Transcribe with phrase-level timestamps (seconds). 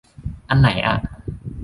[0.49, 0.95] อันไหนอ่ะ